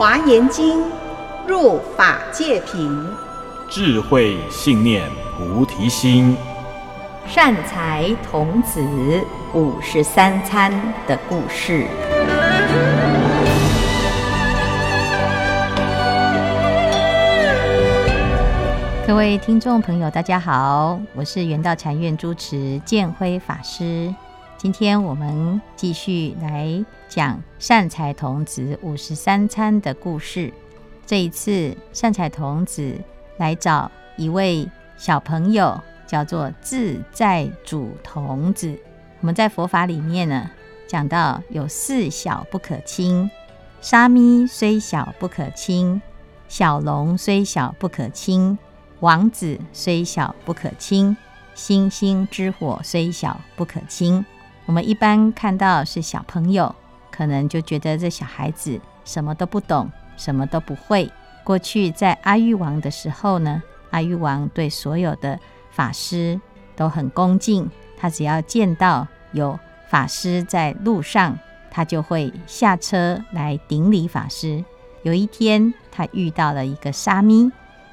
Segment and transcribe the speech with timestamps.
[0.00, 0.82] 华严经，
[1.46, 3.06] 入法界品，
[3.68, 6.34] 智慧信念菩提心，
[7.26, 8.80] 善财童子
[9.52, 10.72] 五十三参
[11.06, 11.86] 的故事。
[19.06, 24.14] 各位听众朋友，大家好，我是圆道禅院主持建辉法师。
[24.62, 30.52] 今天我们继续来讲善财童子五十三参的故事。
[31.06, 32.94] 这一次，善财童子
[33.38, 34.68] 来找一位
[34.98, 38.78] 小朋友，叫做自在主童子。
[39.20, 40.50] 我们在佛法里面呢，
[40.86, 43.30] 讲到有四小不可轻：
[43.80, 46.02] 沙弥虽小不可轻，
[46.48, 48.58] 小龙虽小不可轻。
[48.98, 51.16] 王子虽小不可轻，
[51.54, 54.22] 星星之火虽小不可轻。
[54.70, 56.72] 我们一般看到是小朋友，
[57.10, 61.10] 可能就觉得这小孩子什么都不懂，什么都不会。
[61.42, 65.36] 过去在阿育王的时候呢，阿育王对所有的
[65.72, 66.40] 法师
[66.76, 67.68] 都很恭敬，
[67.98, 71.36] 他只要见到有法师在路上，
[71.68, 74.64] 他就会下车来顶礼法师。
[75.02, 77.50] 有一天，他遇到了一个沙弥。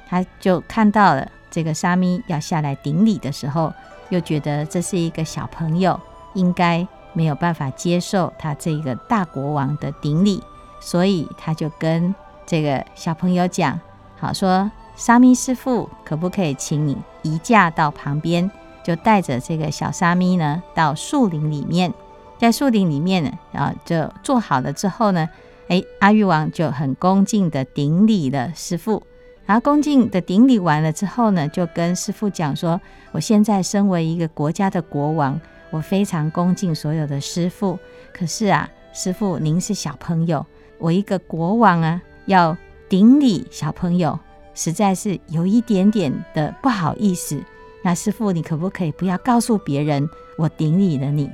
[0.08, 3.74] 他就看到了这个沙弥要下来顶礼的时候，
[4.10, 6.00] 又觉得这是一个小朋友，
[6.38, 10.40] 应该没有办法接受他这个大国王的顶礼，
[10.80, 12.14] 所以他就跟
[12.46, 13.78] 这个小朋友讲
[14.16, 18.48] ：“好说，沙弥师傅，可不可以请你移驾到旁边？”
[18.84, 21.92] 就带着这个小沙弥呢，到树林里面，
[22.38, 25.28] 在树林里面呢，然后就坐好了之后呢，
[25.68, 29.02] 哎，阿育王就很恭敬地顶礼了师傅。
[29.44, 32.80] 然后恭敬的顶礼完了之后呢，就跟师傅讲说
[33.12, 35.38] ：“我现在身为一个国家的国王，
[35.70, 37.78] 我非常恭敬所有的师父。
[38.12, 40.44] 可是啊，师父您是小朋友，
[40.78, 42.56] 我一个国王啊，要
[42.88, 44.18] 顶礼小朋友，
[44.54, 47.42] 实在是有一点点的不好意思。
[47.82, 51.30] 那师父，你可不可以不要告诉别人我顶礼了你？”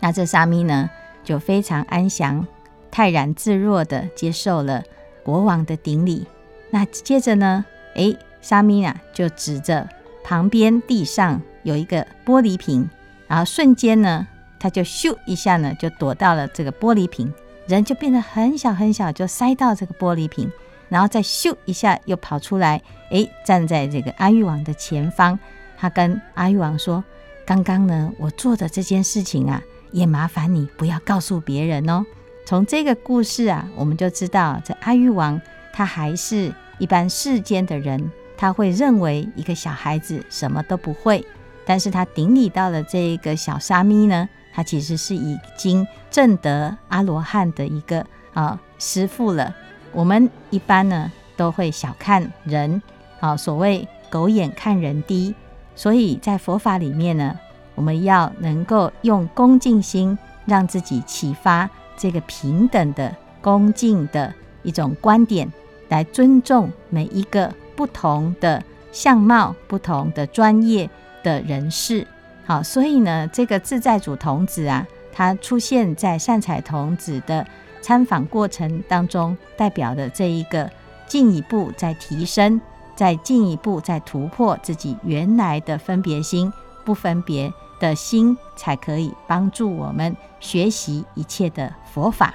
[0.00, 0.88] 那这沙弥呢，
[1.22, 2.46] 就非常安详、
[2.90, 4.82] 泰然自若地接受了
[5.22, 6.26] 国王的顶礼。
[6.70, 7.64] 那接着呢，
[7.94, 9.88] 诶，沙弥啊，就指着
[10.24, 12.88] 旁边地上有一个玻璃瓶，
[13.32, 14.26] 然后瞬间呢，
[14.60, 17.32] 他就咻一下呢，就躲到了这个玻璃瓶，
[17.66, 20.52] 人就变得很小很小，就塞到这个玻璃瓶，
[20.90, 25.38] 然后再咻一下又跑出来，诶，站在这个阿育王的前方。
[25.78, 27.02] 他跟阿育王说
[27.46, 29.62] ：“刚刚呢，我做的这件事情啊，
[29.92, 32.04] 也麻烦你不要告诉别人哦。”
[32.44, 35.40] 从这个故事啊，我们就知道这阿育王
[35.72, 36.52] 他还是。
[36.78, 41.24] 一般世间的人，他会认为一个小孩子什么都不会，
[41.64, 49.54] 但是他顶礼到了这个小沙弥呢，他其实是已经证得阿罗汉的一个啊师父了。
[49.92, 52.82] 我们一般呢都会小看人，
[53.20, 55.34] 啊，所谓狗眼看人低，
[55.74, 57.38] 所以在佛法里面呢，
[57.74, 65.50] 我们要能够用恭敬心，让自己启发这个平等的恭敬的一种观点。
[65.88, 70.88] 来尊重每一个不同的相貌、不同的专业
[71.22, 72.06] 的人士。
[72.44, 77.46] 好，所以呢，这个自在主童子啊，他出现在善财童子的
[77.80, 80.70] 参访过程当中，代表的这一个
[81.06, 82.60] 进一步在提升，
[82.96, 86.52] 再进一步在突破自己原来的分别心、
[86.84, 92.34] 不分别的心，才可以帮助我们学习一切的佛法。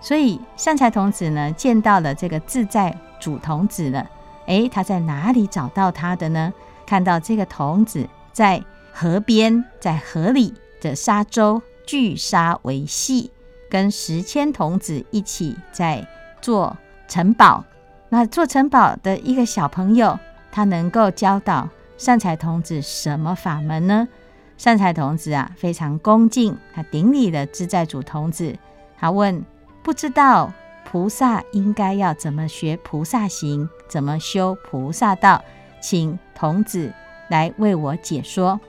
[0.00, 4.08] 所以善财童子呢，见到了这个自在主童子了。
[4.46, 6.52] 诶，他在哪里找到他的呢？
[6.86, 8.62] 看到这个童子在
[8.92, 13.32] 河边，在河里的沙洲聚沙为系，
[13.68, 16.06] 跟十千童子一起在
[16.40, 16.76] 做
[17.08, 17.64] 城堡。
[18.10, 20.16] 那做城堡的一个小朋友，
[20.52, 24.06] 他能够教导善财童子什么法门呢？
[24.56, 28.56] 善财童子啊，非常恭敬，他顶礼了自在主童子，
[28.96, 29.44] 他问。
[29.82, 30.52] 不知道
[30.84, 35.42] 菩萨应该要怎么学菩萨行，怎么修菩萨道，
[35.82, 36.92] 请童子
[37.28, 38.60] 来为我解说。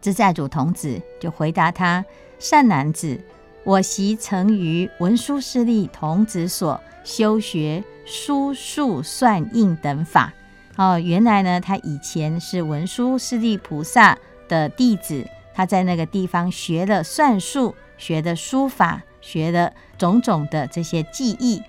[0.00, 2.04] 自在主童子就回答他
[2.38, 3.20] ：“善男子，
[3.64, 10.32] 我昔曾于文殊师利童子所修学书数算印等法。
[10.76, 14.18] 哦，原来呢，他以前是文殊师利菩萨
[14.48, 21.62] 的弟子，他在那个地方学了算术，学的书法。”学了种种的这些技艺，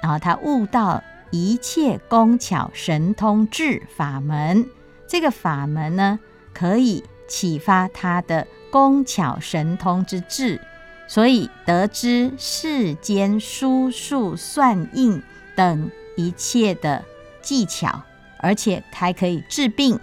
[0.00, 1.02] 然后他悟到
[1.32, 4.64] 一切工巧神通智法门。
[5.10, 6.20] 这个法门呢，
[6.54, 10.60] 可以启发他的工巧神通之智，
[11.08, 15.20] 所以得知世间书数算印
[15.56, 17.04] 等一切的
[17.42, 18.02] 技巧，
[18.38, 19.98] 而且还可以治病，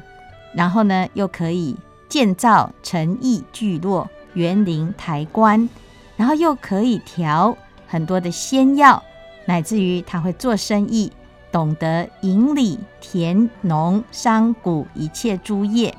[0.53, 1.77] 然后呢，又可以
[2.09, 5.69] 建造城邑聚落、园林台观，
[6.17, 7.57] 然后又可以调
[7.87, 9.01] 很多的仙药，
[9.45, 11.13] 乃至于他会做生意，
[11.57, 15.91] 懂得引理田农商贾一切诸业，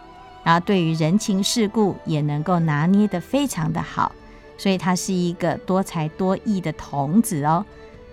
[0.45, 4.13] 然后对于人情世故也能够拿捏得非常的好，
[4.57, 7.67] 所以他是一个多才多艺的童子哦。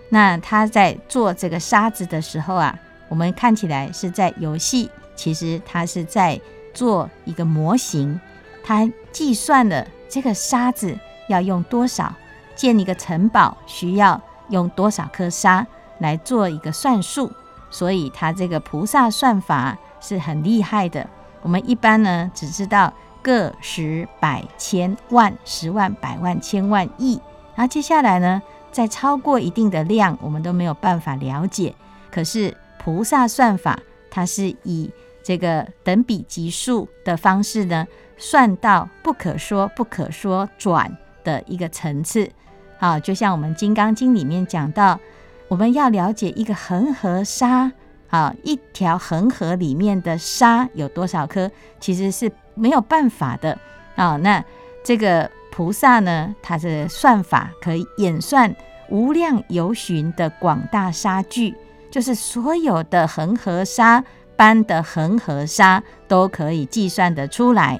[0.09, 2.75] 那他在做这个沙子的时候啊，
[3.09, 6.41] 我们看起来是在游戏，其实他是在
[6.73, 8.19] 做一个模型。
[8.63, 10.97] 他计算了这个沙子
[11.29, 12.11] 要用多少，
[12.55, 14.19] 建一个城堡需要
[14.49, 15.67] 用多少颗沙
[15.99, 17.31] 来做一个算术，
[17.69, 21.07] 所以他这个菩萨算法是很厉害的。
[21.41, 27.19] 我们一般呢只知道个十百千万十万百万千万亿，
[27.55, 31.73] 然后接下来呢，再超过一定的量，我们都没有办法了解。
[32.11, 34.91] 可是菩萨算法，它是以
[35.23, 37.87] 这个等比级数的方式呢，
[38.17, 42.29] 算到不可说不可说转的一个层次。
[42.77, 44.99] 啊，就像我们《金刚经》里面讲到，
[45.47, 47.71] 我们要了解一个恒河沙，
[48.09, 51.49] 啊，一条恒河里面的沙有多少颗，
[51.79, 53.57] 其实是没有办法的。
[53.95, 54.43] 啊，那
[54.83, 55.29] 这个。
[55.51, 58.53] 菩萨呢，他的算法可以演算
[58.89, 61.55] 无量有寻的广大沙聚，
[61.89, 64.03] 就是所有的恒河沙
[64.35, 67.79] 般的恒河沙都可以计算得出来。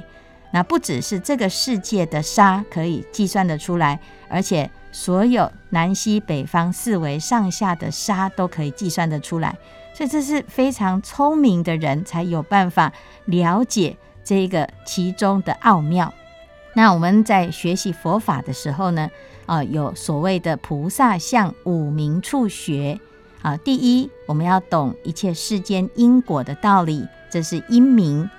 [0.53, 9.57] 那不只是这个世界的沙可以计算得出来，而且所有南西北方四维上下的沙都可以计算得出来。
[9.93, 12.93] 所以这是非常聪明的人才有办法
[13.25, 16.13] 了解这个其中的奥妙。
[16.75, 19.09] 那我们在学习佛法的时候呢，
[19.45, 22.97] 啊，有所谓的菩萨相五明处学
[23.41, 23.57] 啊。
[23.57, 28.29] 第一，我们要懂一切世间因果的道理，这是因明。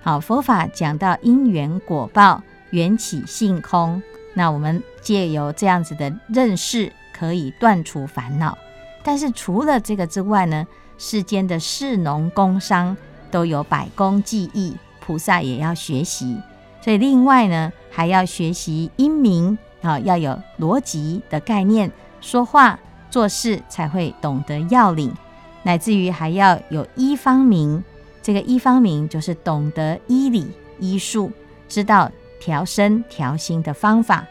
[0.00, 4.02] 好，佛法讲到因缘果报，缘起性空。
[4.38, 8.56] 那我们借由这样子的认识，可以断除烦恼。
[9.02, 10.66] 但是除了这个之外呢，
[10.98, 12.94] 世间的士农工商
[13.30, 16.36] 都有百工技艺，菩萨也要学习。
[16.82, 21.90] 所以另外呢，还要学习因明啊，要有逻辑的概念，
[22.20, 22.78] 说话
[23.08, 25.10] 做事才会懂得要领，
[25.62, 27.82] 乃至于还要有医方明。
[28.22, 30.46] 这个医方明就是懂得医理
[30.78, 31.32] 医术，
[31.68, 32.10] 知道
[32.46, 34.24] 调身调心的方法，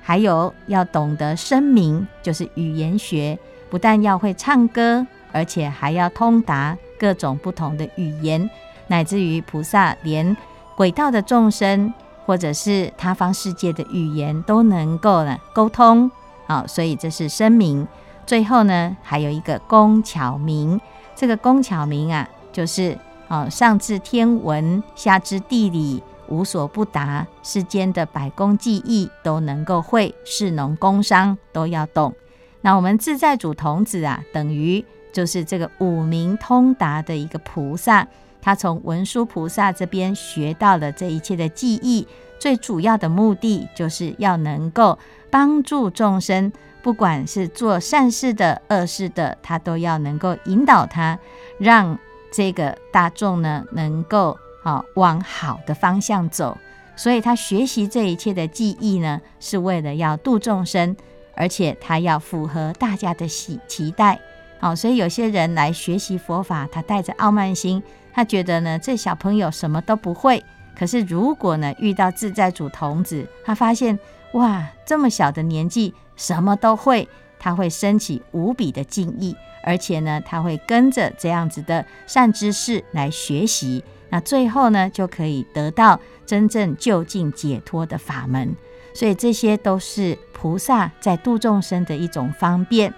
[0.00, 8.48] 还有要懂得声明，就是语言学，不但要会唱歌，而且还要通达各种不同的语言，
[8.86, 10.34] 乃至于菩萨连。
[10.74, 11.92] 轨道的众生，
[12.24, 16.10] 或者是他方世界的语言，都能够呢沟通
[16.46, 17.86] 啊，所以这是声明。
[18.24, 20.80] 最后呢，还有一个工巧明。
[21.14, 22.96] 这个工巧明啊，就是
[23.28, 32.14] 啊，上知天文，下知地理，无所不达，世间的百工技艺都能够会，士农工商都要懂。
[32.62, 38.06] 那我们自在主童子啊，等于就是这个五明通达的一个菩萨。
[38.42, 44.98] 他从文殊菩萨这边学到了这一切的技艺，最主要的目的就是要能够
[45.30, 46.50] 帮助众生，
[46.82, 51.18] 不管是做善事的、恶事的，他都要能够引导他，
[51.58, 51.98] 让
[52.32, 56.56] 这个大众呢能够啊往好的方向走。
[56.96, 60.94] 所以他学习这一切的技艺呢，是为了要度众生，
[61.34, 64.20] 而且他要符合大家的喜期待。
[64.58, 67.82] 好，所以有些人来学习佛法，他带着傲慢心。
[68.12, 70.44] 他觉得呢，这小朋友什么都不会。
[70.76, 73.98] 可是如果呢，遇到自在主童子，他发现
[74.32, 83.82] 哇，这么小的年纪什么都会，他会升起无比的敬意，而且呢，他会跟着这样子的善知识来学习。
[84.10, 88.54] 那最后呢，就可以得到真正究竟解脱的法门。
[88.92, 92.92] 所以这些都是菩萨在度众生的一种方便。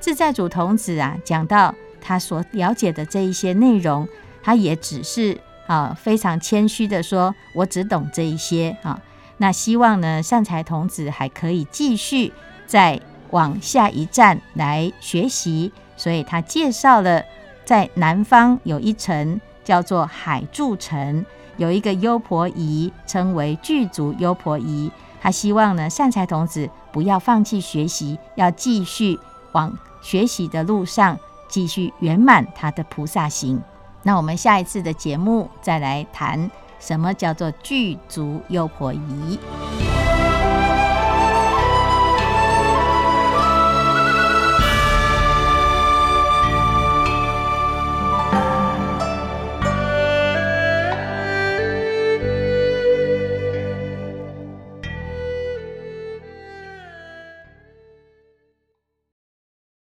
[0.00, 4.08] 自在主童子啊，讲到他所了解的这一些内容。
[4.44, 5.38] 他也只是
[5.68, 9.00] 啊，非常谦虚的说：“我只懂这一些啊。”
[9.38, 12.32] 那希望呢，善财童子还可以继续
[12.66, 13.00] 再
[13.30, 15.72] 往下一站来学习。
[15.96, 17.24] 所以他介绍了，
[17.64, 21.24] 在南方有一层叫做海住城，
[21.56, 24.90] 有一个优婆夷，称为具足优婆夷。
[25.20, 29.18] 他希望呢，善财童子不要放弃学习，要继续
[29.52, 33.62] 往学习的路上，继续圆满他的菩萨行。
[34.02, 36.50] 那我们下一次的节目再来谈
[36.80, 39.38] 什么叫做具足优婆夷。